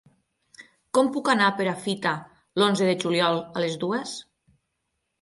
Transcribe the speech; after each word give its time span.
Com 0.97 1.11
puc 1.17 1.29
anar 1.33 1.51
a 1.51 1.55
Perafita 1.59 2.15
l'onze 2.63 2.91
de 2.91 2.99
juliol 3.07 3.41
a 3.47 3.67
les 3.69 3.81
dues? 3.87 4.19